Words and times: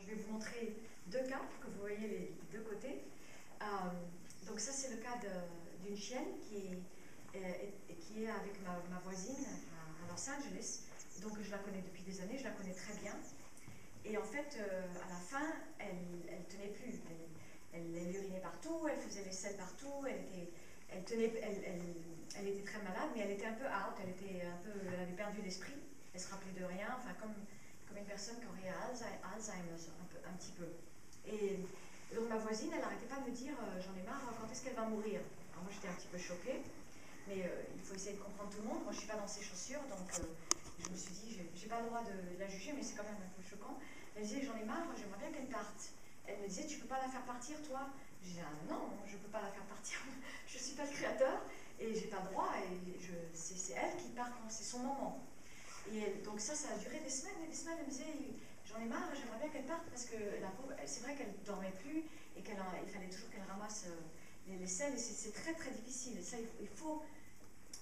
Je 0.00 0.06
vais 0.06 0.14
vous 0.14 0.32
montrer 0.32 0.76
deux 1.06 1.22
cas 1.24 1.38
pour 1.38 1.60
que 1.60 1.66
vous 1.70 1.80
voyez 1.80 2.08
les 2.08 2.34
deux 2.50 2.62
côtés. 2.64 3.04
Euh, 3.60 3.64
donc 4.46 4.58
ça 4.60 4.72
c'est 4.72 4.90
le 4.90 4.96
cas 4.96 5.18
d'une 5.84 5.96
chienne 5.96 6.38
qui 6.40 6.56
est, 6.56 6.78
euh, 7.36 8.32
avec 8.34 8.60
ma, 8.62 8.98
voisine 9.04 9.44
à, 9.44 10.10
Los 10.10 10.28
Angeles. 10.28 10.82
Donc 11.20 11.40
je 11.40 11.50
la 11.50 11.58
connais 11.58 11.82
depuis 11.82 12.02
des 12.02 12.20
années, 12.20 12.38
je 12.38 12.44
la 12.44 12.50
connais 12.50 12.74
très 12.74 12.94
bien. 12.94 13.14
Et 14.04 14.18
en 14.18 14.24
fait, 14.24 14.58
euh, 14.58 14.82
à 15.04 15.08
la 15.08 15.20
fin, 15.20 15.52
elle 15.78 15.96
ne 15.96 16.44
tenait 16.44 16.72
plus. 16.72 17.00
Elle, 17.72 18.14
urinait 18.14 18.40
partout, 18.40 18.86
elle 18.90 18.98
faisait 18.98 19.24
les 19.24 19.32
selles 19.32 19.56
partout, 19.56 20.04
elle, 20.06 20.20
était 20.90 22.62
très 22.64 22.82
malade, 22.82 23.08
mais 23.14 23.22
elle 23.22 23.30
était 23.30 23.46
un 23.46 23.54
peu 23.54 23.64
out, 23.64 23.96
elle, 24.02 24.10
était 24.10 24.44
un 24.44 24.56
peu, 24.62 24.72
elle 24.92 25.00
avait 25.00 25.16
perdu 25.16 25.40
l'esprit, 25.40 25.78
elle 26.12 26.20
se 26.20 26.28
rappelait 26.28 26.52
de 26.52 26.64
rien, 26.66 26.88
enfin 26.98 27.14
comme, 27.18 27.32
comme 27.92 28.00
une 28.00 28.08
personne 28.08 28.40
qui 28.40 28.48
aurait 28.48 28.72
Alzheimer 28.72 29.76
un, 29.76 30.32
petit 30.40 30.52
peu. 30.56 30.64
Et 31.28 31.60
donc 32.14 32.28
ma 32.28 32.36
voisine, 32.36 32.70
elle 32.72 32.80
n'arrêtait 32.80 33.06
pas 33.06 33.20
de 33.20 33.28
me 33.28 33.36
dire 33.36 33.52
euh, 33.52 33.80
j'en 33.84 33.92
ai 34.00 34.04
marre, 34.04 34.24
quand 34.40 34.48
est-ce 34.50 34.64
qu'elle 34.64 34.74
va 34.74 34.88
mourir? 34.88 35.20
Alors 35.52 35.64
moi 35.64 35.72
j'étais 35.72 35.88
un 35.88 35.96
petit 36.00 36.08
peu 36.08 36.16
choquée, 36.16 36.64
mais 37.28 37.44
euh, 37.44 37.68
il 37.76 37.82
faut 37.82 37.94
essayer 37.94 38.16
de 38.16 38.22
comprendre 38.22 38.48
tout 38.48 38.62
le 38.64 38.68
monde. 38.68 38.82
Moi 38.84 38.92
je 38.92 38.96
ne 38.96 39.00
suis 39.04 39.10
pas 39.12 39.20
dans 39.20 39.28
ses 39.28 39.44
chaussures, 39.44 39.84
donc 39.92 40.08
euh, 40.08 40.24
je 40.80 40.88
me 40.88 40.96
suis 40.96 41.12
dit 41.12 41.36
j'ai 41.36 41.68
pas 41.68 41.80
le 41.80 41.92
droit 41.92 42.00
de, 42.00 42.16
la 42.40 42.48
juger, 42.48 42.72
mais 42.72 42.82
c'est 42.82 42.96
quand 42.96 43.04
même 43.04 43.20
un 43.20 43.32
peu 43.36 43.44
choquant. 43.44 43.76
Elle 44.16 44.24
disait 44.24 44.40
j'en 44.40 44.56
ai 44.56 44.64
marre, 44.64 44.88
j'aimerais 44.96 45.20
bien 45.20 45.30
qu'elle 45.32 45.52
parte. 45.52 45.92
Elle 46.24 46.40
me 46.40 46.48
disait 46.48 46.64
tu 46.64 46.78
peux 46.80 46.88
pas 46.88 47.00
la 47.02 47.12
faire 47.12 47.28
partir 47.28 47.60
toi? 47.60 47.92
Je 48.22 48.28
disais 48.28 48.44
ah, 48.46 48.72
non, 48.72 48.88
je 49.04 49.16
ne 49.16 49.20
peux 49.20 49.32
pas 49.32 49.42
la 49.42 49.52
faire 49.52 49.68
partir, 49.68 50.00
je 50.48 50.56
ne 50.56 50.62
suis 50.62 50.76
pas 50.76 50.88
le 50.88 50.92
créateur 50.96 51.44
et 51.78 51.92
j'ai 51.92 52.08
pas 52.08 52.24
le 52.24 52.32
droit 52.32 52.48
et 52.56 52.96
c'est 53.34 53.74
elle 53.74 53.96
qui 54.00 54.08
part 54.16 54.30
quand 54.30 54.48
c'est 54.48 54.64
son 54.64 54.80
moment. 54.80 55.20
Et 55.90 56.22
donc 56.24 56.40
ça, 56.40 56.54
ça 56.54 56.74
a 56.74 56.78
duré 56.78 57.00
des 57.00 57.10
semaines 57.10 57.42
et 57.44 57.48
des 57.48 57.54
semaines. 57.56 57.76
Elle 57.80 57.86
me 57.86 57.90
disait 57.90 58.04
j'en 58.64 58.80
ai 58.80 58.86
marre, 58.86 59.10
j'aimerais 59.14 59.38
bien 59.38 59.48
qu'elle 59.48 59.66
parte 59.66 59.84
parce 59.90 60.04
que 60.04 60.16
la 60.40 60.48
pauvre, 60.48 60.72
c'est 60.86 61.02
vrai 61.02 61.14
qu'elle 61.16 61.34
dormait 61.44 61.74
plus 61.82 62.04
et 62.36 62.42
qu'il 62.42 62.54
fallait 62.54 63.10
toujours 63.10 63.30
qu'elle 63.30 63.48
ramasse 63.48 63.84
euh, 63.88 64.00
les, 64.48 64.56
les 64.56 64.66
selles 64.66 64.94
et 64.94 64.98
c'est 64.98 65.32
très 65.32 65.54
très 65.54 65.70
difficile. 65.70 66.18
Et 66.18 66.22
ça, 66.22 66.36
il 66.38 66.68
faut, 66.68 67.02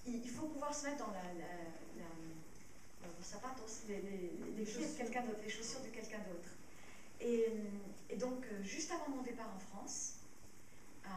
il 0.05 0.29
faut, 0.29 0.47
pouvoir 0.47 0.73
se 0.73 0.85
mettre 0.85 1.05
dans 1.05 1.11
la, 1.11 1.23
la, 1.33 1.45
les, 3.87 4.01
les, 4.01 4.31
les, 4.57 4.63
de 4.63 4.97
quelqu'un 4.97 5.21
d'autre, 5.21 5.39
les 5.43 5.49
chaussures 5.49 5.81
de 5.81 5.89
quelqu'un 5.89 6.19
d'autre. 6.19 6.49
Et, 7.19 7.47
et, 8.09 8.15
donc, 8.17 8.45
euh, 8.45 8.63
juste 8.63 8.91
avant 8.91 9.09
mon 9.09 9.21
départ 9.21 9.49
en 9.55 9.59
France, 9.59 10.15
euh, 11.05 11.09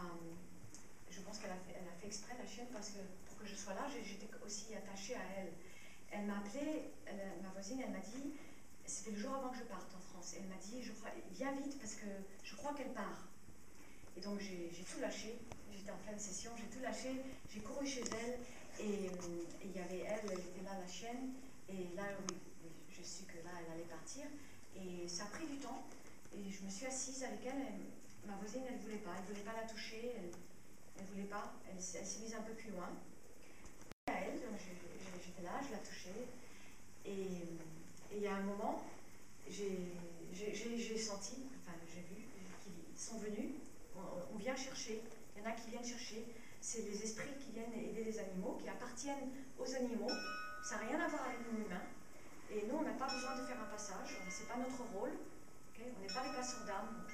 je 1.11 1.21
pense 1.21 1.39
qu'elle 1.39 1.51
a, 1.51 1.55
a 1.55 2.01
fait 2.01 2.07
exprès 2.07 2.35
la 2.39 2.47
chienne 2.47 2.67
parce 2.73 2.91
que 2.91 2.99
pour 3.27 3.39
que 3.39 3.47
je 3.47 3.55
sois 3.55 3.75
là, 3.75 3.87
j'étais 3.89 4.29
aussi 4.45 4.75
attachée 4.75 5.15
à 5.15 5.25
elle. 5.39 5.53
Elle 6.15 6.27
m'a 6.27 6.39
appelé, 6.39 6.93
ma 7.43 7.49
voisine, 7.51 7.83
elle 7.85 7.91
m'a 7.91 7.99
dit 7.99 8.33
c'était 8.87 9.13
le 9.13 9.19
jour 9.19 9.35
avant 9.35 9.49
que 9.49 9.59
je 9.59 9.65
parte 9.65 9.91
en 9.97 10.01
France. 10.01 10.35
Elle 10.37 10.47
m'a 10.47 10.61
dit, 10.61 10.83
je 10.83 10.93
viens 11.33 11.53
vite 11.53 11.79
parce 11.79 11.95
que 11.95 12.07
je 12.45 12.55
crois 12.55 12.73
qu'elle 12.75 12.93
part. 12.93 13.27
Et 14.17 14.21
donc 14.21 14.39
j'ai 14.41 14.71
tout 14.85 15.01
lâché. 15.01 15.39
J'étais 15.73 15.91
en 15.91 15.99
pleine 16.07 16.19
session, 16.19 16.53
j'ai 16.57 16.77
tout 16.77 16.83
lâché. 16.83 17.21
J'ai 17.53 17.61
couru 17.61 17.87
chez 17.87 18.03
elle 18.03 18.39
et 18.85 19.11
il 19.63 19.73
y 19.73 19.81
avait 19.81 20.05
elle, 20.07 20.31
elle 20.31 20.39
était 20.39 20.63
là, 20.65 20.79
la 20.79 20.87
chienne. 20.87 21.33
Et 21.69 21.97
là, 21.97 22.05
oui, 22.29 22.37
je 22.91 23.03
suis 23.03 23.25
que 23.25 23.39
là, 23.45 23.51
elle 23.59 23.73
allait 23.73 23.91
partir. 23.91 24.25
Et 24.77 25.09
ça 25.09 25.25
a 25.25 25.27
pris 25.27 25.47
du 25.47 25.57
temps. 25.57 25.83
Et 26.33 26.51
je 26.51 26.65
me 26.65 26.71
suis 26.71 26.87
assise 26.87 27.25
avec 27.25 27.41
elle. 27.47 27.63
ma 28.27 28.37
voisine, 28.37 28.63
elle 28.69 28.77
ne 28.77 28.83
voulait 28.83 29.03
pas. 29.03 29.13
Elle 29.17 29.23
ne 29.23 29.29
voulait 29.29 29.51
pas 29.51 29.61
la 29.61 29.67
toucher. 29.67 30.13
Elle 30.17 31.03
ne 31.03 31.11
voulait 31.11 31.29
pas. 31.29 31.55
Elle, 31.67 31.77
elle 31.77 32.07
s'est 32.07 32.21
mise 32.21 32.35
un 32.35 32.43
peu 32.43 32.53
plus 32.53 32.71
loin. 32.71 32.91
À 34.07 34.13
elle, 34.13 34.39
j'étais 34.39 34.84
là, 35.45 35.61
je 35.63 35.71
la 35.73 35.79
touchais. 35.79 36.27
Et 37.05 37.45
il 38.13 38.23
y 38.23 38.27
a 38.27 38.35
un 38.35 38.43
moment, 38.43 38.83
j'ai 39.49 40.99
senti, 40.99 41.37
enfin 41.61 41.77
j'ai 41.87 42.01
vu 42.01 42.25
qu'ils 42.63 42.99
sont 42.99 43.19
venus, 43.19 43.53
on, 44.33 44.37
vient 44.39 44.57
chercher, 44.57 45.03
il 45.37 45.43
y 45.43 45.47
en 45.47 45.51
a 45.51 45.53
qui 45.53 45.71
viennent 45.71 45.85
chercher, 45.85 46.25
c'est 46.61 46.83
les 46.83 47.03
esprits 47.03 47.37
qui 47.39 47.53
viennent 47.53 47.73
aider 47.73 48.05
les 48.05 48.19
animaux, 48.19 48.59
qui 48.63 48.69
appartiennent 48.69 49.31
aux 49.59 49.75
animaux, 49.75 50.11
ça 50.63 50.77
n'a 50.77 50.89
rien 50.89 51.01
à 51.01 51.09
voir 51.09 51.27
avec 51.29 51.39
nous 51.53 51.65
humains, 51.65 51.87
et 52.51 52.67
nous 52.67 52.77
on 52.77 52.83
n'a 52.83 52.93
pas 52.93 53.09
besoin 53.13 53.37
de 53.37 53.47
faire 53.47 53.61
un 53.61 53.67
passage, 53.67 54.17
c'est 54.31 54.49
pas 54.49 54.57
notre 54.57 54.83
rôle, 54.95 55.13
on 55.79 56.01
n'est 56.01 56.15
pas 56.15 56.25
les 56.27 56.35
passeurs 56.35 56.65
d'âme, 56.65 57.05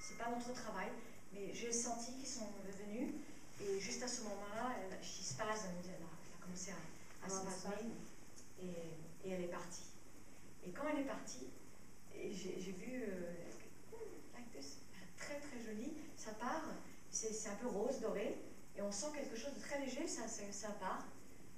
c'est 0.00 0.18
pas 0.18 0.30
notre 0.30 0.52
travail, 0.52 0.90
mais 1.32 1.54
j'ai 1.54 1.72
senti 1.72 2.14
qu'ils 2.14 2.26
sont 2.26 2.48
venus, 2.78 3.14
et 3.60 3.80
juste 3.80 4.02
à 4.02 4.08
ce 4.08 4.22
moment-là, 4.22 4.74
elle, 4.80 4.92
elle, 4.92 4.98
a 4.98 6.44
commencé 6.44 6.72
à, 6.72 7.28
se 7.28 7.44
passer, 7.44 7.68
et, 8.62 9.28
et 9.28 9.30
elle 9.30 9.42
est 9.44 9.48
partie. 9.48 9.86
Et 10.66 10.70
quand 10.70 10.82
elle 10.92 11.00
est 11.00 11.06
partie, 11.06 11.46
j'ai 12.12 12.72
vu 12.72 13.04
euh, 13.08 13.32
très 15.16 15.38
très 15.38 15.60
joli, 15.60 15.92
ça 16.16 16.32
part, 16.32 16.64
c'est 17.10 17.48
un 17.48 17.54
peu 17.54 17.68
rose, 17.68 18.00
doré, 18.00 18.36
et 18.76 18.82
on 18.82 18.90
sent 18.90 19.06
quelque 19.14 19.36
chose 19.36 19.54
de 19.54 19.60
très 19.60 19.80
léger, 19.80 20.06
ça, 20.06 20.26
ça, 20.28 20.68
part, 20.80 21.06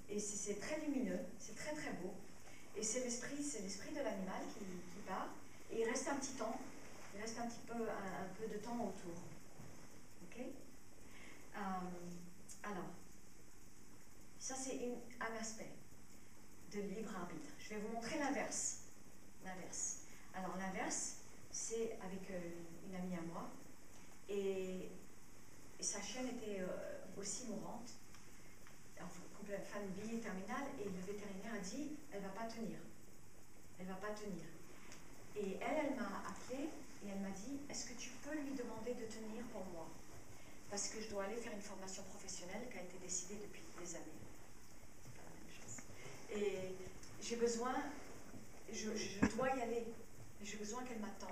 et 0.09 0.19
c'est 0.19 0.61
très 0.61 0.79
lumineux, 0.81 1.21
c'est 1.39 1.55
très 1.55 1.73
très 1.73 1.93
beau. 1.95 2.13
Et 2.77 2.83
c'est 2.83 3.01
l'esprit, 3.01 3.43
c'est 3.43 3.63
l'esprit 3.63 3.91
de 3.91 4.01
l'animal 4.01 4.43
qui, 4.53 4.65
part, 5.07 5.29
et 5.73 5.81
il 5.81 5.89
reste 5.89 6.09
un 6.09 6.17
petit 6.17 6.35
temps, 6.35 6.61
il 7.15 7.21
reste 7.21 7.39
un 7.39 7.47
petit 7.47 7.67
peu, 7.67 7.75
un, 7.75 8.29
peu 8.39 8.47
de 8.47 8.59
temps 8.59 8.77
autour. 8.77 9.23
Ok? 10.25 10.39
Euh, 10.41 11.59
Alors, 12.63 12.91
ça 14.39 14.55
c'est 14.55 14.79
un 15.21 15.41
aspect 15.41 15.73
de 16.73 16.81
libre 16.81 17.17
arbitre. 17.17 17.51
Je 17.59 17.71
vais 17.71 17.81
vous 17.81 17.89
montrer 17.89 18.19
l'inverse 18.19 18.88
l'inverse. 19.45 20.01
Alors 20.35 20.57
l'inverse, 20.57 21.17
c'est 21.51 21.99
avec 22.03 22.31
euh, 22.31 22.41
une 22.89 22.95
amie 22.97 23.15
à 23.15 23.23
moi, 23.33 23.51
et, 24.29 24.91
sa 25.81 26.03
chienne 26.03 26.27
était 26.27 26.61
euh, 26.61 26.67
aussi 27.17 27.47
mourante, 27.47 27.93
fin 29.65 29.81
de 29.81 30.09
vie 30.09 30.19
terminale, 30.21 30.69
et 30.81 30.85
le 30.85 31.01
vétérinaire 31.07 31.55
a 31.55 31.59
dit, 31.59 31.97
elle 32.13 32.23
va 32.23 32.29
pas 32.29 32.45
tenir. 32.45 32.79
Elle 33.79 33.87
va 33.87 33.95
pas 33.95 34.11
tenir. 34.11 34.45
Et 35.37 35.57
elle, 35.61 35.87
elle 35.87 35.97
m'a 35.97 36.23
appelé 36.29 36.69
et 37.05 37.09
elle 37.09 37.21
m'a 37.21 37.31
dit, 37.31 37.61
est-ce 37.71 37.87
que 37.87 37.99
tu 37.99 38.11
peux 38.23 38.35
lui 38.35 38.53
demander 38.53 38.95
de 38.95 39.07
tenir 39.07 39.45
pour 39.53 39.65
moi? 39.73 39.87
Parce 40.71 40.89
que 40.89 41.01
je 41.01 41.09
dois 41.09 41.25
aller 41.25 41.37
faire 41.37 41.53
une 41.53 41.63
formation 41.63 42.03
professionnelle 42.03 42.69
qui 42.71 42.79
a 42.79 42.83
été 42.83 42.99
décidée 42.99 43.37
depuis 43.37 43.63
des 43.81 43.95
années. 43.95 44.21
C'est 45.03 45.15
pas 45.15 45.23
la 45.25 45.33
même 45.33 45.49
chose. 45.49 45.77
Et 46.35 46.75
j'ai 47.23 47.37
besoin 47.37 47.75
je, 48.73 49.27
dois 49.37 49.49
y 49.57 49.61
aller. 49.61 49.85
J'ai 50.43 50.57
besoin 50.57 50.83
qu'elle 50.85 51.01
m'attende. 51.01 51.31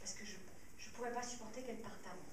Parce 0.00 0.14
que 0.14 0.24
je 0.24 0.88
ne 0.88 0.94
pourrais 0.94 1.12
pas 1.12 1.22
supporter 1.22 1.62
qu'elle 1.62 1.78
parte 1.78 2.04
avant. 2.06 2.32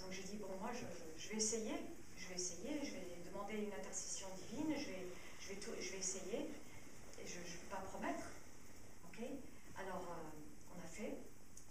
Donc 0.00 0.12
j'ai 0.12 0.22
dit, 0.22 0.36
bon, 0.36 0.48
moi, 0.60 0.70
je, 0.72 1.28
vais 1.28 1.36
essayer. 1.36 1.74
Je 2.16 2.28
vais 2.28 2.34
essayer. 2.34 2.80
Je 2.82 2.92
vais 2.92 3.06
demander 3.26 3.54
une 3.54 3.72
intercession 3.72 4.28
divine. 4.36 4.74
Je 4.76 4.86
vais, 4.86 5.06
je 5.40 5.48
vais, 5.48 5.82
je 5.82 5.92
vais 5.92 5.98
essayer. 5.98 6.38
Et 7.20 7.26
je 7.26 7.38
ne 7.38 7.44
peux 7.44 7.70
pas 7.70 7.82
promettre. 7.82 8.24
OK? 9.04 9.24
Alors, 9.78 10.06
euh, 10.10 10.76
on 10.76 10.84
a 10.84 10.88
fait. 10.88 11.14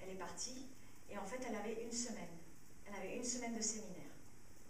Elle 0.01 0.11
est 0.11 0.19
partie. 0.19 0.65
Et 1.09 1.17
en 1.17 1.25
fait, 1.25 1.39
elle 1.47 1.55
avait 1.55 1.83
une 1.83 1.91
semaine. 1.91 2.35
Elle 2.87 2.95
avait 2.95 3.15
une 3.15 3.23
semaine 3.23 3.55
de 3.55 3.61
séminaire. 3.61 4.13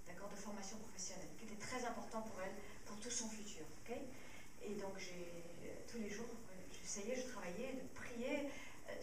D'accord? 0.07 0.29
De 0.29 0.35
formation 0.35 0.77
professionnelle. 0.77 1.29
Qui 1.37 1.45
était 1.45 1.59
très 1.59 1.83
important 1.85 2.21
pour 2.21 2.41
elle, 2.41 2.53
pour 2.85 2.97
tout 2.99 3.11
son 3.11 3.29
futur. 3.29 3.65
OK? 3.85 3.95
Et 4.63 4.73
donc, 4.75 4.97
j'ai 4.97 5.27
tous 5.87 5.99
les 5.99 6.09
jours 6.09 6.27
j'essayais, 6.87 7.15
je 7.15 7.27
travaillais, 7.27 7.73
de 7.73 7.87
prier, 7.93 8.47
euh, 8.89 8.93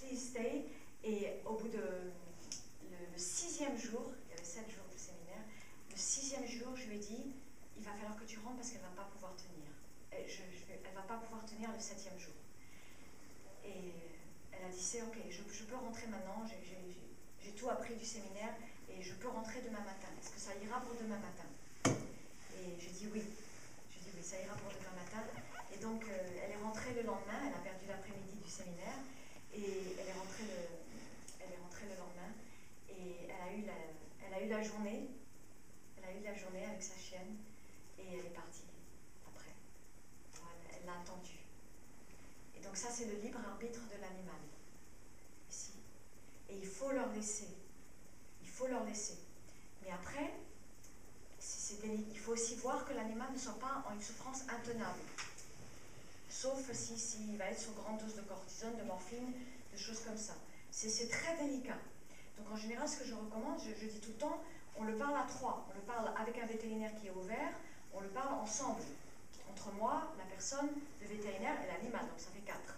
please 0.00 0.30
stay. 0.30 0.64
Et 1.04 1.40
au 1.46 1.54
bout 1.54 1.68
de 1.68 1.78
le, 1.78 3.18
sixième 3.18 3.78
jour, 3.78 4.02
il 4.26 4.30
y 4.30 4.34
avait 4.34 4.44
sept 4.44 4.68
jours 4.70 4.84
de 4.92 4.98
séminaire, 4.98 5.44
le 5.90 5.96
sixième 5.96 6.46
jour, 6.46 6.74
je 6.76 6.86
lui 6.86 6.96
ai 6.96 6.98
dit, 6.98 7.32
il 7.76 7.84
va 7.84 7.92
falloir 7.92 8.16
que 8.16 8.24
tu 8.24 8.38
rentres 8.38 8.56
parce 8.56 8.70
qu'elle 8.70 8.82
ne 8.82 8.88
va 8.96 9.02
pas 9.02 9.08
pouvoir 9.12 9.34
tenir. 9.36 9.70
elle 10.10 10.26
ne 10.26 10.94
va 10.94 11.02
pas 11.02 11.18
pouvoir 11.18 11.44
tenir 11.46 11.70
le 11.72 11.80
septième 11.80 12.18
jour. 12.18 12.34
Et 13.64 13.92
elle 14.52 14.64
a 14.64 14.68
dit, 14.68 14.82
c'est 14.82 15.02
ok, 15.02 15.16
je, 15.30 15.64
peux 15.64 15.76
rentrer 15.76 16.06
maintenant, 16.08 16.44
j'ai 17.42 17.52
tout 17.52 17.68
appris 17.70 17.94
du 17.94 18.04
séminaire 18.04 18.54
et 18.88 19.02
je 19.02 19.14
peux 19.14 19.28
rentrer 19.28 19.60
demain 19.62 19.84
matin. 19.84 20.08
Est-ce 20.20 20.30
que 20.30 20.40
ça 20.40 20.52
ira 20.64 20.80
pour 20.80 20.96
demain 20.96 21.18
matin? 21.18 21.48
Et 22.56 22.80
j'ai 22.80 22.90
dit 22.90 23.08
oui. 23.12 23.22
J'ai 23.92 24.00
dit 24.00 24.10
oui, 24.16 24.22
ça 24.22 24.40
ira 24.40 24.54
pour 24.54 24.72
demain 24.72 24.96
matin. 24.96 25.39
Et 25.80 25.82
donc, 25.82 26.04
euh, 26.04 26.40
elle 26.44 26.50
est 26.50 26.62
rentrée 26.62 26.92
le 26.92 27.00
lendemain, 27.04 27.40
elle 27.40 27.54
a 27.54 27.64
perdu 27.64 27.86
l'après-midi 27.88 28.36
du 28.44 28.50
séminaire, 28.50 29.00
et 29.54 29.96
elle 29.98 30.08
est 30.08 30.12
rentrée 30.12 30.44
le, 30.44 30.76
elle 31.40 31.54
est 31.54 31.56
rentrée 31.56 31.86
le 31.88 31.96
lendemain, 31.96 32.36
et 32.90 33.24
elle 33.24 33.40
a, 33.40 33.56
eu 33.56 33.64
la, 33.64 33.72
elle 34.26 34.34
a 34.34 34.44
eu 34.44 34.48
la 34.50 34.62
journée, 34.62 35.08
elle 35.96 36.04
a 36.04 36.12
eu 36.12 36.22
la 36.22 36.34
journée 36.34 36.66
avec 36.66 36.82
sa 36.82 36.98
chienne, 36.98 37.34
et 37.98 38.12
elle 38.12 38.26
est 38.26 38.36
partie 38.36 38.68
après. 39.26 39.54
elle 40.76 40.84
l'a 40.84 41.00
attendu. 41.00 41.38
Et 42.54 42.60
donc 42.60 42.76
ça, 42.76 42.88
c'est 42.90 43.06
le 43.06 43.18
libre 43.18 43.38
arbitre 43.38 43.80
de 43.88 44.02
l'animal. 44.02 44.44
Et 46.50 46.58
il 46.58 46.66
faut 46.66 46.92
leur 46.92 47.10
laisser. 47.14 47.48
Il 48.42 48.50
faut 48.50 48.66
leur 48.66 48.84
laisser. 48.84 49.16
Mais 49.82 49.90
après, 49.92 50.30
il 52.12 52.18
faut 52.18 52.32
aussi 52.32 52.56
voir 52.56 52.84
que 52.84 52.92
l'animal 52.92 53.32
ne 53.32 53.38
soit 53.38 53.58
pas 53.58 53.82
en 53.88 53.94
une 53.94 54.02
souffrance 54.02 54.42
intenable 54.42 55.00
sauf 56.40 56.72
si, 56.72 56.98
si, 56.98 57.18
il 57.32 57.36
va 57.36 57.46
être 57.46 57.60
sous 57.60 57.72
grande 57.72 57.98
dose 57.98 58.14
de 58.14 58.22
cortisone, 58.22 58.76
de 58.78 58.84
morphine, 58.84 59.32
de 59.72 59.78
choses 59.78 60.00
comme 60.00 60.16
ça. 60.16 60.34
C'est 60.70 61.08
très 61.08 61.36
délicat. 61.36 61.76
Donc 62.38 62.50
en 62.52 62.56
général, 62.56 62.88
ce 62.88 62.96
que 62.96 63.04
je 63.04 63.14
recommande, 63.14 63.60
je, 63.60 63.78
je, 63.78 63.90
dis 63.90 64.00
tout 64.00 64.10
le 64.10 64.16
temps, 64.16 64.40
on 64.76 64.84
le 64.84 64.96
parle 64.96 65.16
à 65.16 65.24
trois. 65.24 65.66
On 65.70 65.74
le 65.74 65.82
parle 65.82 66.10
avec 66.16 66.38
un 66.38 66.46
vétérinaire 66.46 66.92
qui 66.98 67.08
est 67.08 67.10
ouvert, 67.10 67.52
on 67.92 68.00
le 68.00 68.08
parle 68.08 68.34
ensemble. 68.34 68.82
Entre 69.50 69.70
moi, 69.72 70.14
la 70.16 70.24
personne, 70.24 70.70
le 71.02 71.08
vétérinaire 71.08 71.56
et 71.62 71.66
l'animal. 71.66 72.06
Donc 72.08 72.18
ça 72.18 72.30
fait 72.32 72.46
quatre. 72.46 72.76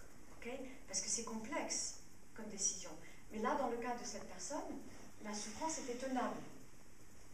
Parce 0.87 1.01
que 1.01 1.09
c'est 1.09 1.23
complexe 1.23 2.01
comme 2.35 2.47
décision. 2.47 2.91
Mais 3.31 3.39
là, 3.39 3.55
dans 3.55 3.69
le 3.69 3.77
cas 3.77 3.95
de 3.95 4.03
cette 4.03 4.27
personne, 4.27 4.75
la 5.23 5.33
souffrance 5.33 5.79
était 5.79 5.95
tenable. 5.95 6.35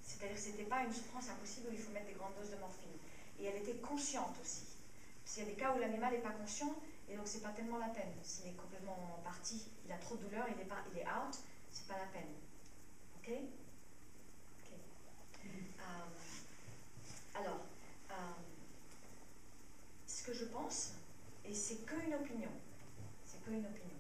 C'est-à-dire 0.04 0.36
que 0.36 0.42
ce 0.42 0.50
n'était 0.50 0.70
pas 0.70 0.84
une 0.84 0.94
souffrance 0.94 1.30
impossible 1.30 1.70
où 1.70 1.74
il 1.74 1.80
faut 1.80 1.92
mettre 1.92 2.06
des 2.06 2.14
grandes 2.14 2.36
doses 2.40 2.52
de 2.52 2.58
morphine. 2.58 2.94
Et 3.40 3.46
elle 3.46 3.58
était 3.58 3.80
consciente 3.80 4.36
aussi. 4.42 4.69
Qu'il 5.40 5.48
y 5.48 5.52
a 5.52 5.56
des 5.56 5.62
cas 5.62 5.74
où 5.74 5.80
l'animal 5.80 6.12
n'est 6.12 6.20
pas 6.20 6.32
conscient, 6.32 6.76
et 7.08 7.16
donc 7.16 7.26
c'est 7.26 7.42
pas 7.42 7.52
tellement 7.52 7.78
la 7.78 7.88
peine. 7.88 8.12
S'il 8.22 8.48
est 8.48 8.58
complètement 8.58 9.22
parti, 9.24 9.70
il 9.86 9.92
a 9.94 9.96
trop 9.96 10.18
de 10.18 10.24
douleur, 10.26 10.46
il 10.54 10.60
est, 10.60 10.66
pas, 10.66 10.84
il 10.92 11.00
est 11.00 11.06
out, 11.06 11.34
c'est 11.72 11.88
pas 11.88 11.98
la 11.98 12.08
peine. 12.08 12.28
Ok, 13.16 13.30
euh, 15.46 15.84
Alors, 17.36 17.62
euh, 18.12 18.14
ce 20.08 20.24
que 20.24 20.34
je 20.34 20.44
pense, 20.44 20.96
et 21.46 21.54
c'est 21.54 21.86
qu'une 21.86 22.16
opinion, 22.16 22.52
c'est 23.26 23.42
qu'une 23.42 23.66
opinion, 23.66 23.96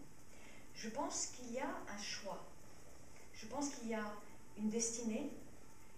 je 0.75 0.89
pense 0.89 1.27
qu'il 1.27 1.53
y 1.53 1.59
a 1.59 1.69
un 1.87 1.97
choix. 1.97 2.49
Je 3.33 3.45
pense 3.45 3.69
qu'il 3.69 3.87
y 3.87 3.93
a 3.93 4.11
une 4.57 4.69
destinée 4.69 5.31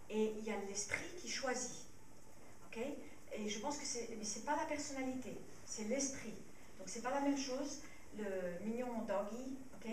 et 0.08 0.36
il 0.38 0.44
y 0.44 0.52
a 0.52 0.60
l'esprit 0.68 1.16
qui 1.20 1.28
choisit. 1.28 1.88
Ok 2.68 2.80
Et 3.42 3.50
je 3.50 3.60
pense 3.60 3.78
que 3.78 3.86
c'est, 3.86 4.46
pas 4.46 4.56
la 4.56 4.66
personnalité, 4.66 5.36
c'est 5.66 5.86
l'esprit. 5.86 6.36
Donc 6.78 6.88
c'est 6.88 7.02
pas 7.02 7.10
la 7.10 7.22
même 7.22 7.38
chose 7.38 7.82
le 8.18 8.66
mignon 8.66 9.02
doggy, 9.08 9.58
ok 9.74 9.90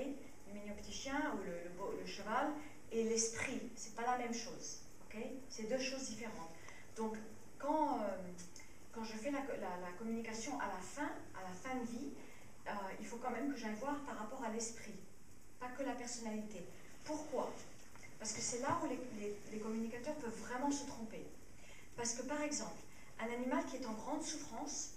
Le 0.48 0.54
mignon 0.54 0.74
petit 0.74 0.92
chien 0.92 1.34
ou 1.34 1.44
le, 1.44 1.98
le, 2.00 2.06
cheval 2.06 2.48
et 2.90 3.04
l'esprit, 3.04 3.60
c'est 3.76 3.94
pas 3.94 4.02
la 4.02 4.18
même 4.18 4.34
chose. 4.34 4.80
ok 5.06 5.22
C'est 5.48 5.68
deux 5.68 5.78
choses 5.78 6.08
différentes. 6.10 6.50
Donc 6.96 7.16
quand, 7.58 8.00
euh, 8.00 8.16
quand 8.92 9.04
je 9.04 9.12
fais 9.12 9.30
la, 9.30 9.40
la, 9.40 9.92
communication 9.98 10.58
à 10.60 10.66
la 10.66 10.80
fin, 10.80 11.10
à 11.34 11.42
la 11.42 11.54
fin 11.54 11.78
de 11.78 11.86
vie, 11.86 12.10
euh, 12.66 12.70
il 13.00 13.06
faut 13.06 13.16
quand 13.16 13.30
même 13.30 13.52
que 13.52 13.58
j'aille 13.58 13.76
voir 13.76 13.98
par 14.00 14.18
rapport 14.18 14.44
à 14.44 14.50
l'esprit, 14.50 14.98
pas 15.58 15.68
que 15.68 15.82
la 15.82 15.94
personnalité. 15.94 16.64
Pourquoi? 17.04 17.50
Parce 18.18 18.32
que 18.32 18.40
c'est 18.40 18.60
là 18.60 18.78
où 18.82 18.88
les, 18.88 19.58
communicateurs 19.58 20.16
peuvent 20.16 20.40
vraiment 20.40 20.70
se 20.70 20.86
tromper. 20.86 21.24
Parce 21.96 22.14
que 22.14 22.22
par 22.22 22.42
exemple, 22.42 22.78
un 23.20 23.32
animal 23.32 23.64
qui 23.66 23.76
est 23.76 23.86
en 23.86 23.92
grande 23.92 24.22
souffrance, 24.22 24.90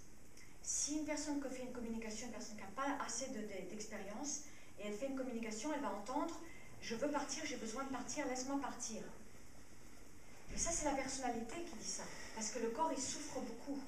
si 0.64 0.98
une 0.98 1.06
personne 1.06 1.42
fait 1.50 1.64
une 1.64 1.72
communication, 1.72 2.28
une 2.28 2.34
personne 2.34 2.56
qui 2.56 2.62
n'a 2.62 2.70
pas 2.76 3.04
assez 3.04 3.28
d'expérience, 3.70 4.42
et 4.80 4.88
elle 4.88 4.94
fait 4.94 5.08
une 5.08 5.18
communication, 5.18 5.72
elle 5.74 5.82
va 5.82 5.94
entendre 5.94 6.40
Je 6.82 6.96
veux 6.96 7.12
partir, 7.12 7.46
j'ai 7.46 7.58
besoin 7.58 7.84
de 7.84 7.90
partir, 7.90 8.28
laisse-moi 8.28 8.60
partir. 8.60 9.02
Mais 10.52 10.58
ça, 10.58 10.72
c'est 10.72 10.86
la 10.86 10.96
personnalité 10.96 11.56
qui 11.64 11.76
dit 11.78 11.88
ça. 11.88 12.04
Parce 12.36 12.50
que 12.52 12.60
le 12.60 12.70
corps, 12.70 12.92
il 12.92 13.02
souffre 13.02 13.40
beaucoup. 13.40 13.80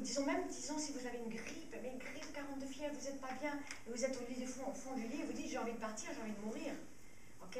disons 0.00 0.24
même, 0.24 0.46
disons, 0.48 0.78
si 0.78 0.92
vous 0.92 1.06
avez 1.06 1.18
une 1.18 1.30
grippe, 1.30 1.74
mais 1.82 1.90
une 1.90 1.98
grippe, 1.98 2.32
42 2.32 2.66
fièvre, 2.66 2.94
vous 2.98 3.04
n'êtes 3.04 3.20
pas 3.20 3.32
bien, 3.40 3.52
et 3.86 3.90
vous 3.90 4.04
êtes 4.04 4.16
au, 4.16 4.30
lit 4.30 4.38
du 4.38 4.46
fond, 4.46 4.72
du 4.94 5.06
lit, 5.08 5.22
vous 5.24 5.32
dites 5.32 5.50
J'ai 5.50 5.58
envie 5.58 5.72
de 5.72 5.78
partir, 5.78 6.10
j'ai 6.14 6.22
envie 6.22 6.32
de 6.32 6.44
mourir. 6.44 6.72
Ok? 7.42 7.58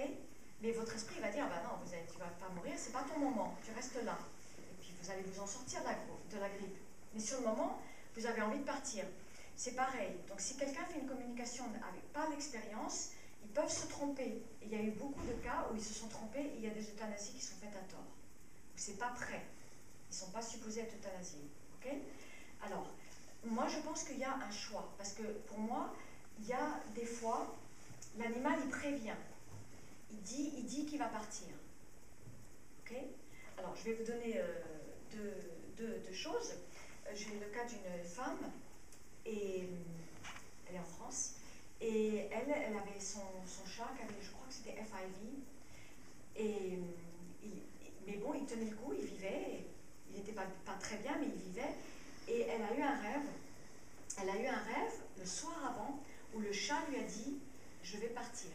Mais 0.62 0.70
votre 0.70 0.94
esprit 0.94 1.20
va 1.20 1.28
dire, 1.28 1.48
bah 1.48 1.60
non, 1.64 1.76
vous 1.82 1.90
tu 1.90 2.14
ne 2.14 2.20
vas 2.20 2.30
pas 2.38 2.48
mourir, 2.54 2.74
c'est 2.76 2.92
pas 2.92 3.02
ton 3.02 3.18
moment, 3.18 3.56
tu 3.64 3.72
restes 3.72 4.00
là. 4.04 4.16
Et 5.02 5.04
vous 5.04 5.10
allez 5.10 5.22
vous 5.22 5.40
en 5.40 5.46
sortir 5.46 5.80
de 5.80 6.38
la, 6.38 6.48
grippe. 6.48 6.76
Mais 7.12 7.20
sur 7.20 7.38
le 7.40 7.46
moment, 7.46 7.80
vous 8.14 8.24
avez 8.24 8.40
envie 8.40 8.58
de 8.58 8.64
partir. 8.64 9.04
C'est 9.56 9.74
pareil. 9.74 10.10
Donc 10.28 10.40
si 10.40 10.56
quelqu'un 10.56 10.84
fait 10.84 11.00
une 11.00 11.08
communication 11.08 11.64
avec 11.88 12.02
pas 12.12 12.28
l'expérience, 12.30 13.10
ils 13.42 13.50
peuvent 13.50 13.70
se 13.70 13.86
tromper. 13.86 14.42
il 14.62 14.68
y 14.68 14.76
a 14.76 14.82
eu 14.82 14.92
beaucoup 14.92 15.26
de 15.26 15.32
cas 15.42 15.66
où 15.70 15.76
ils 15.76 15.82
se 15.82 15.92
sont 15.92 16.08
trompés 16.08 16.40
et 16.40 16.54
il 16.58 16.64
y 16.64 16.68
a 16.68 16.70
des 16.70 16.88
euthanasies 16.88 17.32
qui 17.32 17.42
sont 17.44 17.56
faites 17.56 17.74
à 17.74 17.84
tort. 17.90 18.06
C'est 18.76 18.98
pas 18.98 19.10
prêt. 19.10 19.42
Ils 20.10 20.14
sont 20.14 20.30
pas 20.30 20.42
supposés 20.42 20.82
être 20.82 20.94
euthanasiés. 20.94 21.50
ok? 21.76 21.92
Alors, 22.64 22.86
moi 23.44 23.66
je 23.66 23.78
pense 23.80 24.04
qu'il 24.04 24.18
y 24.18 24.24
a 24.24 24.34
un 24.34 24.50
choix. 24.50 24.92
Parce 24.98 25.12
que 25.14 25.24
pour 25.48 25.58
moi, 25.58 25.94
il 26.38 26.46
y 26.46 26.52
a 26.52 26.80
des 26.94 27.06
fois, 27.06 27.56
l'animal 28.18 28.58
il 28.64 28.70
prévient 28.70 29.16
il 30.12 30.20
dit 30.20 30.52
il 30.58 30.66
dit 30.66 30.86
qu'il 30.86 30.98
va 30.98 31.06
partir. 31.06 31.48
Alors, 33.58 33.76
je 33.76 33.84
vais 33.84 33.94
vous 33.94 34.04
donner 34.04 34.38
euh, 34.38 34.42
deux, 35.76 36.12
choses. 36.12 36.54
Euh, 37.06 37.10
j'ai 37.14 37.38
le 37.38 37.46
cas 37.46 37.64
d'une 37.64 38.04
femme, 38.04 38.52
et 39.24 39.62
euh, 39.62 39.66
elle 40.68 40.76
est 40.76 40.78
en 40.78 40.84
France, 40.84 41.34
et 41.80 42.28
elle, 42.30 42.76
avait 42.76 43.00
son, 43.00 43.20
chat, 43.66 43.88
qui 43.96 44.02
avait, 44.02 44.22
je 44.22 44.30
crois 44.30 44.46
que 44.46 44.54
c'était 44.54 44.76
FIV, 44.76 45.40
et 46.36 46.78
mais 48.06 48.16
bon, 48.16 48.34
il 48.34 48.44
tenait 48.46 48.68
le 48.68 48.76
coup, 48.76 48.92
il 48.92 49.06
vivait, 49.06 49.64
il 50.10 50.16
n'était 50.16 50.32
pas, 50.32 50.46
pas 50.66 50.74
très 50.74 50.96
bien, 50.96 51.16
mais 51.20 51.26
il 51.26 51.40
vivait, 51.50 51.74
et 52.28 52.42
elle 52.42 52.62
a 52.62 52.76
eu 52.76 52.82
un 52.82 53.00
rêve, 53.00 53.28
elle 54.20 54.28
a 54.28 54.36
eu 54.36 54.46
un 54.46 54.58
rêve 54.58 54.92
le 55.18 55.24
soir 55.24 55.56
avant, 55.64 56.00
où 56.34 56.40
le 56.40 56.52
chat 56.52 56.84
lui 56.88 56.96
a 56.96 57.02
dit, 57.04 57.38
je 57.84 57.96
vais 57.96 58.08
partir 58.08 58.50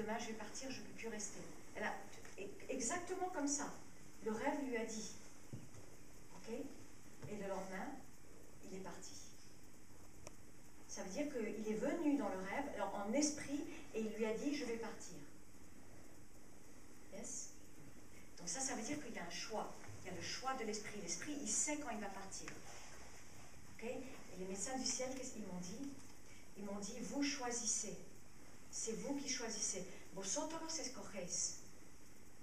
demain 0.00 0.18
je 0.18 0.26
vais 0.26 0.32
partir, 0.34 0.70
je 0.70 0.80
ne 0.80 0.86
peux 0.86 0.92
plus 0.92 1.08
rester. 1.08 1.40
Elle 1.76 1.84
a, 1.84 1.94
exactement 2.68 3.28
comme 3.34 3.48
ça. 3.48 3.72
Le 4.24 4.32
rêve 4.32 4.64
lui 4.66 4.76
a 4.76 4.84
dit. 4.84 5.14
Et 6.54 7.36
le 7.36 7.48
lendemain, 7.48 7.88
il 8.64 8.76
est 8.76 8.80
parti. 8.80 9.12
Ça 10.88 11.02
veut 11.02 11.10
dire 11.10 11.26
qu'il 11.32 11.72
est 11.72 11.76
venu 11.76 12.16
dans 12.16 12.28
le 12.28 12.38
rêve, 12.38 12.64
alors 12.74 12.94
en 12.94 13.12
esprit, 13.12 13.60
et 13.94 14.00
il 14.00 14.08
lui 14.16 14.26
a 14.26 14.34
dit 14.34 14.54
Je 14.54 14.64
vais 14.64 14.76
partir. 14.76 15.16
Yes 17.14 17.50
Donc, 18.38 18.48
ça, 18.48 18.60
ça 18.60 18.74
veut 18.74 18.82
dire 18.82 19.02
qu'il 19.04 19.14
y 19.14 19.18
a 19.18 19.24
un 19.24 19.30
choix. 19.30 19.72
Il 20.02 20.08
y 20.08 20.10
a 20.10 20.16
le 20.16 20.22
choix 20.22 20.54
de 20.54 20.64
l'esprit. 20.64 21.00
L'esprit, 21.02 21.36
il 21.40 21.48
sait 21.48 21.76
quand 21.78 21.90
il 21.90 22.00
va 22.00 22.08
partir. 22.08 22.48
Ok? 23.76 23.84
Et 23.84 24.38
les 24.38 24.46
médecins 24.46 24.76
du 24.78 24.86
ciel, 24.86 25.10
qu'est-ce 25.16 25.32
qu'ils 25.32 25.42
m'ont 25.42 25.60
dit? 25.60 25.90
Ils 26.58 26.64
m'ont 26.64 26.78
dit 26.78 26.94
Vous 27.00 27.22
choisissez 27.22 27.96
c'est 28.70 28.92
vous 28.92 29.14
qui 29.16 29.28
choisissez. 29.28 29.84
Vosotros 30.14 30.68
escogéis. 30.78 31.59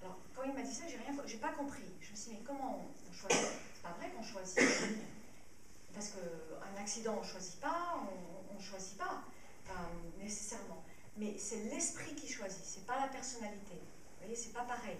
Alors, 0.02 0.18
quand 0.36 0.44
il 0.44 0.54
m'a 0.54 0.62
dit 0.62 0.74
ça, 0.74 0.84
j'ai 0.88 0.98
rien, 0.98 1.16
j'ai 1.26 1.38
pas 1.38 1.52
compris. 1.54 1.84
Je 2.02 2.12
me 2.12 2.16
suis 2.16 2.32
dit, 2.32 2.38
mais 2.40 2.46
comment 2.46 2.80
on, 2.80 3.14
choisit? 3.14 3.48
C'est 3.74 3.82
pas 3.82 3.96
vrai 3.98 4.10
qu'on 4.12 4.24
choisit. 4.24 4.60
Parce 5.94 6.10
qu'un 6.10 6.82
accident, 6.82 7.18
on 7.20 7.24
choisit 7.24 7.60
pas, 7.60 7.98
on 8.52 8.56
ne 8.56 8.62
choisit 8.62 8.98
pas, 8.98 9.24
nécessairement. 10.20 10.84
Mais 11.18 11.36
c'est 11.39 11.63
l'esprit 11.66 12.13
qui 12.13 12.27
choisit, 12.27 12.63
c'est 12.63 12.86
pas 12.86 13.00
la 13.00 13.08
personnalité. 13.08 13.74
Vous 13.74 14.20
voyez, 14.22 14.36
c'est 14.36 14.54
pas 14.54 14.63
pareil. 14.63 14.98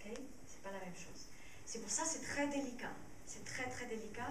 Ok? 0.00 0.12
C'est 0.46 0.62
pas 0.62 0.70
la 0.70 0.80
même 0.80 0.94
chose. 0.94 1.28
C'est 1.64 1.78
pour 1.78 1.90
ça 1.90 2.04
c'est 2.04 2.22
très 2.22 2.46
délicat. 2.48 2.92
C'est 3.24 3.44
très 3.44 3.68
très 3.70 3.86
délicat 3.86 4.30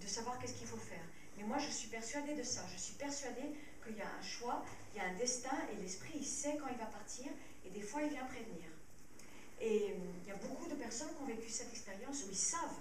de 0.00 0.06
savoir 0.08 0.38
qu'est-ce 0.38 0.54
qu'il 0.54 0.66
faut 0.66 0.76
faire. 0.76 1.04
Mais 1.36 1.44
moi, 1.44 1.58
je 1.58 1.70
suis 1.70 1.88
persuadée 1.88 2.34
de 2.34 2.42
ça. 2.42 2.62
Je 2.72 2.78
suis 2.78 2.94
persuadée 2.94 3.54
qu'il 3.84 3.96
y 3.96 4.02
a 4.02 4.08
un 4.18 4.22
choix, 4.22 4.64
il 4.92 4.98
y 4.98 5.00
a 5.00 5.08
un 5.08 5.14
destin, 5.14 5.56
et 5.72 5.80
l'esprit, 5.80 6.12
il 6.16 6.24
sait 6.24 6.56
quand 6.56 6.68
il 6.68 6.76
va 6.76 6.86
partir, 6.86 7.26
et 7.64 7.70
des 7.70 7.80
fois, 7.80 8.02
il 8.02 8.10
vient 8.10 8.24
prévenir. 8.24 8.68
Et 9.62 9.94
hum, 9.94 10.12
il 10.24 10.28
y 10.28 10.32
a 10.32 10.36
beaucoup 10.36 10.68
de 10.68 10.74
personnes 10.74 11.08
qui 11.16 11.22
ont 11.22 11.26
vécu 11.26 11.48
cette 11.48 11.70
expérience 11.70 12.24
où 12.24 12.30
ils 12.30 12.36
savent. 12.36 12.80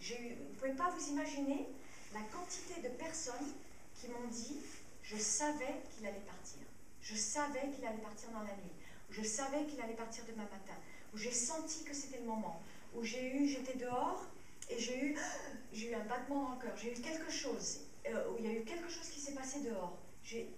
vous 0.00 0.14
ne 0.14 0.54
pouvez 0.58 0.72
pas 0.72 0.90
vous 0.90 1.08
imaginer 1.10 1.68
la 2.12 2.20
quantité 2.32 2.82
de 2.82 2.88
personnes 2.96 3.54
qui 3.94 4.08
m'ont 4.08 4.28
dit 4.28 4.58
je 5.02 5.16
savais 5.16 5.82
qu'il 5.88 6.04
allait 6.04 6.26
partir. 6.26 6.62
Je 7.00 7.14
savais 7.14 7.70
qu'il 7.70 7.86
allait 7.86 8.02
partir 8.02 8.28
dans 8.30 8.40
la 8.40 8.56
nuit. 8.56 8.74
Je 9.10 9.22
savais 9.22 9.64
qu'il 9.66 9.80
allait 9.80 9.94
partir 9.94 10.24
demain 10.26 10.48
matin. 10.50 10.74
Où 11.14 11.16
j'ai 11.16 11.30
senti 11.30 11.84
que 11.84 11.94
c'était 11.94 12.18
le 12.18 12.26
moment. 12.26 12.60
Où 12.94 13.04
j'ai 13.04 13.36
eu, 13.36 13.46
j'étais 13.46 13.78
dehors 13.78 14.26
et 14.68 14.78
j'ai 14.80 14.98
eu, 14.98 15.16
j'ai 15.72 15.92
eu 15.92 15.94
un 15.94 16.04
battement 16.04 16.42
dans 16.42 16.54
le 16.56 16.60
cœur. 16.60 16.76
J'ai 16.76 16.90
eu 16.92 17.00
quelque 17.00 17.30
chose. 17.30 17.82
Euh, 18.08 18.30
où 18.30 18.36
il 18.38 18.46
y 18.46 18.48
a 18.48 18.52
eu 18.52 18.64
quelque 18.64 18.88
chose 18.88 19.08
qui 19.08 19.20
s'est 19.20 19.34
passé 19.34 19.60
dehors. 19.60 19.96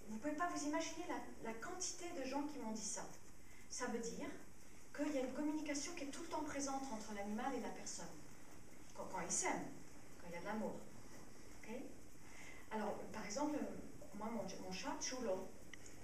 Vous 0.07 0.15
ne 0.15 0.19
pouvez 0.19 0.33
pas 0.33 0.49
vous 0.49 0.67
imaginer 0.67 1.05
la, 1.43 1.53
quantité 1.53 2.05
de 2.19 2.27
gens 2.27 2.41
qui 2.43 2.57
m'ont 2.57 2.71
dit 2.71 2.81
ça. 2.81 3.05
Ça 3.69 3.85
veut 3.85 3.99
dire 3.99 4.29
qu'il 5.05 5.15
y 5.15 5.19
a 5.19 5.27
une 5.27 5.33
communication 5.33 5.93
qui 5.95 6.03
est 6.03 6.07
tout 6.07 6.23
le 6.23 6.27
temps 6.29 6.43
présente 6.43 6.83
entre 6.91 7.13
l'animal 7.15 7.53
et 7.55 7.61
la 7.61 7.69
personne. 7.69 8.07
Quand, 8.95 9.07
ils 9.21 9.31
s'aiment, 9.31 9.67
quand 10.19 10.27
il 10.29 10.33
y 10.33 10.37
a 10.37 10.41
de 10.41 10.45
l'amour. 10.45 10.73
Alors, 12.71 12.93
par 13.11 13.25
exemple, 13.25 13.57
moi, 14.17 14.29
mon, 14.29 14.71
chat, 14.71 14.95
Chulo, 15.01 15.47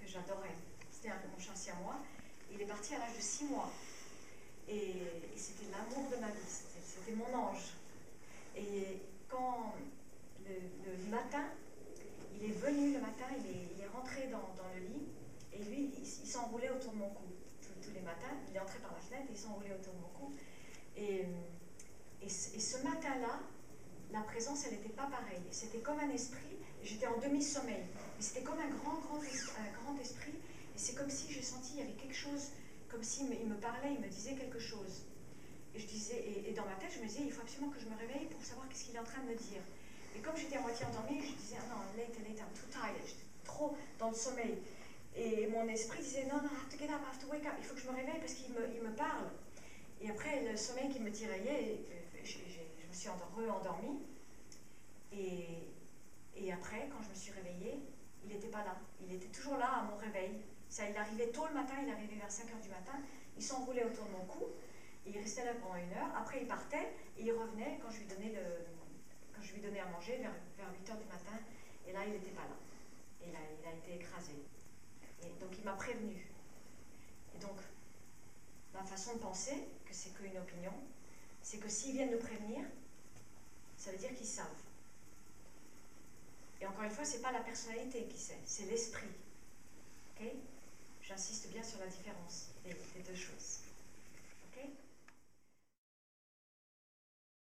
que 0.02 0.08
j'adorais, 0.08 0.56
c'était 0.90 1.10
mon 1.10 1.40
chat 1.40 1.54
moi, 1.84 1.98
il 2.52 2.62
est 2.62 2.66
parti 2.66 2.96
à 2.96 3.00
l'âge 3.00 3.16
de 3.16 3.22
6 3.22 3.46
mois. 3.46 3.72
Et, 4.68 4.94
c'était 5.36 5.70
l'amour 5.72 6.10
de 6.10 6.16
ma 6.18 6.28
vie, 6.28 6.42
c'était 6.48 7.16
mon 7.16 7.32
ange. 7.38 7.74
Et 8.56 9.00
quand 9.30 9.76
le 10.48 11.12
matin, 11.12 11.46
il 12.36 12.50
est 12.50 12.54
venu 12.54 12.94
le 12.94 13.00
matin, 13.00 13.26
il 13.38 13.82
est, 13.82 13.88
rentré 13.88 14.28
dans, 14.28 14.42
le 14.74 14.82
lit, 14.82 15.08
et 15.54 15.64
lui, 15.70 15.92
il, 15.98 16.06
s'enroulait 16.06 16.70
autour 16.70 16.92
de 16.94 16.98
mon 16.98 17.10
cou 17.10 17.24
matins. 18.06 18.36
Il 18.50 18.56
est 18.56 18.60
entré 18.60 18.80
par 18.80 18.94
la 18.94 19.00
fenêtre 19.00 19.26
et 19.30 19.34
il 19.34 19.38
s'enroulait 19.38 19.74
autour 19.74 19.94
de 19.94 20.00
mon 20.00 20.14
cou. 20.14 20.34
Et, 20.96 21.26
ce 22.28 22.78
matin-là, 22.78 23.40
la 24.12 24.22
présence, 24.22 24.66
elle 24.66 24.74
n'était 24.74 24.96
pas 24.96 25.08
pareille. 25.08 25.44
C'était 25.52 25.80
comme 25.80 26.00
un 26.00 26.10
esprit. 26.10 26.58
j'étais 26.84 27.08
en 27.08 27.18
demi-sommeil. 27.18 27.86
Mais 28.18 28.22
c'était 28.24 28.42
comme 28.42 28.60
un 28.60 28.70
grand, 28.70 28.98
grand, 29.00 29.20
grand 29.20 30.00
esprit. 30.00 30.34
Et 30.76 30.78
c'est 30.78 30.96
comme 30.96 31.10
si 31.10 31.32
j'ai 31.32 31.42
senti, 31.42 31.74
il 31.76 31.80
y 31.80 31.84
avait 31.84 31.94
quelque 31.94 32.16
chose, 32.16 32.52
comme 32.90 33.04
s'il 33.04 33.28
me, 33.28 33.36
me 33.36 33.56
parlait, 33.56 33.94
il 33.94 34.00
me 34.00 34.08
disait 34.08 34.34
quelque 34.34 34.60
chose. 34.60 35.06
Et 35.76 35.80
je 35.80 35.88
disais, 35.88 36.24
et, 36.48 36.52
dans 36.54 36.66
ma 36.66 36.76
tête, 36.76 36.92
je 36.96 37.02
me 37.02 37.08
disais, 37.08 37.24
il 37.26 37.32
faut 37.32 37.42
absolument 37.42 37.72
que 37.72 37.80
je 37.80 37.86
me 37.86 37.98
réveille 37.98 38.28
pour 38.28 38.42
savoir 38.44 38.68
qu'est-ce 38.70 38.86
qu'il 38.86 38.96
est 38.96 39.00
en 39.00 39.04
train 39.04 39.22
de 39.22 39.30
me 39.30 39.36
dire. 39.36 39.62
Et 40.16 40.20
comme 40.20 40.36
j'étais 40.38 40.56
à 40.56 40.62
moitié 40.62 40.86
endormie, 40.86 41.20
je 41.22 41.36
disais, 41.36 41.58
ah 41.60 41.68
non, 41.68 41.82
late, 41.98 42.16
late, 42.24 42.40
I'm 42.40 42.54
too 42.56 42.68
tired. 42.72 42.96
J'étais 43.06 43.28
trop 43.44 43.76
dans 44.00 44.10
le 44.10 44.16
sommeil. 44.16 44.58
Et 45.16 45.48
mon 45.48 45.68
esprit 45.70 46.00
disait, 46.00 46.26
non, 46.26 46.42
non, 46.42 46.50
I 46.50 46.60
have 46.62 46.70
to 46.70 46.78
get 46.78 46.92
up, 46.92 47.00
I 47.02 47.10
have 47.10 47.20
to 47.20 47.28
wake 47.32 47.46
up. 47.46 47.54
Il 47.58 47.64
faut 47.64 47.74
que 47.74 47.82
je 47.82 47.88
me 47.88 47.96
réveille 47.96 48.20
parce 48.20 48.34
qu'il 48.34 48.54
me, 48.54 48.96
parle. 48.96 49.30
Et 50.02 50.10
après, 50.10 50.44
le 50.44 50.58
sommeil 50.58 50.90
qui 50.90 51.00
me 51.00 51.10
tiraillait, 51.10 51.80
je, 52.22 52.34
je 52.34 52.88
me 52.88 52.94
suis 52.94 53.10
re-endormie. 53.10 54.00
Et, 55.14 56.52
après, 56.52 56.90
quand 56.92 57.02
je 57.02 57.10
me 57.10 57.16
suis 57.16 57.32
réveillée, 57.32 57.80
il 58.24 58.30
n'était 58.30 58.50
pas 58.50 58.64
là. 58.64 58.76
Il 59.02 59.14
était 59.14 59.28
toujours 59.28 59.58
là 59.58 59.80
à 59.80 59.84
mon 59.84 59.96
réveil. 59.98 60.42
Ça, 60.70 60.90
il 60.90 60.96
arrivait 60.98 61.28
tôt 61.28 61.48
le 61.48 61.54
matin, 61.54 61.76
il 61.82 61.90
arrivait 61.90 62.16
vers 62.16 62.32
5 62.32 62.48
h 62.48 62.62
du 62.62 62.70
matin. 62.70 63.00
Il 63.38 63.44
s'enroulait 63.44 63.86
autour 63.86 64.06
de 64.06 64.12
mon 64.12 64.26
cou. 64.26 64.46
Il 65.06 65.18
restait 65.18 65.46
là 65.46 65.54
pendant 65.62 65.76
une 65.76 65.92
heure. 65.94 66.12
Après, 66.16 66.42
il 66.42 66.48
partait 66.48 66.92
et 67.18 67.24
il 67.24 67.32
revenait 67.32 67.80
quand 67.82 67.92
je 67.92 68.00
lui 68.00 68.08
donnais, 68.08 68.34
le, 68.34 68.66
quand 69.34 69.42
je 69.42 69.54
lui 69.54 69.62
donnais 69.62 69.80
à 69.80 69.86
manger 69.86 70.18
vers, 70.18 70.34
vers 70.58 70.72
8 70.72 70.90
h 70.90 70.98
du 71.00 71.06
matin. 71.06 71.38
Et 71.88 71.94
là, 71.94 72.00
il 72.06 72.14
n'était 72.14 72.32
pas 72.32 72.44
là. 72.44 72.58
Et 73.26 73.32
là, 73.32 73.40
il 73.40 73.68
a 73.68 73.74
été 73.74 73.96
écrasé. 73.96 74.34
Donc, 75.40 75.58
il 75.58 75.64
m'a 75.64 75.74
prévenu. 75.74 76.28
Et 77.36 77.40
donc, 77.40 77.58
ma 78.74 78.84
façon 78.84 79.16
de 79.16 79.20
penser, 79.20 79.56
que 79.86 79.94
c'est 79.94 80.14
qu'une 80.16 80.38
opinion, 80.38 80.74
c'est 81.42 81.58
que 81.58 81.70
s'ils 81.70 81.94
viennent 81.94 82.12
de 82.12 82.18
prévenir, 82.18 82.66
ça 83.78 83.92
veut 83.92 83.98
dire 83.98 84.14
qu'ils 84.16 84.28
savent. 84.28 84.48
Et 86.62 86.66
encore 86.66 86.84
une 86.84 86.92
fois, 86.92 87.06
ce 87.06 87.18
n'est 87.18 87.22
pas 87.22 87.32
la 87.32 87.42
personnalité 87.42 88.06
qui 88.06 88.18
sait, 88.18 88.40
c'est 88.46 88.66
l'esprit. 88.66 89.12
J'insiste 91.08 91.50
bien 91.50 91.62
sur 91.62 91.80
la 91.80 91.86
différence 91.86 92.48
des 92.64 92.74
deux 92.74 93.16
choses. 93.16 93.60